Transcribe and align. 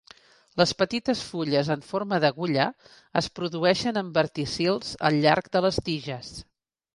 Les 0.59 0.71
petites 0.77 1.19
fulles 1.33 1.69
en 1.75 1.83
forma 1.89 2.19
d'agulla 2.23 2.65
es 3.21 3.29
produeixen 3.41 4.01
en 4.03 4.11
verticils 4.17 4.97
al 5.11 5.21
llarg 5.27 5.53
de 5.59 5.63
les 5.69 5.81
tiges. 5.91 6.35